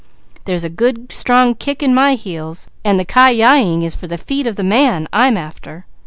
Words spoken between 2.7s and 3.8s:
and the 'ki yi